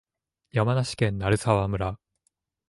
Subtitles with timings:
[0.49, 1.99] 山梨県鳴沢村